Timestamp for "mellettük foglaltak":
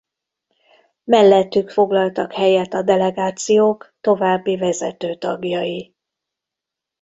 1.03-2.33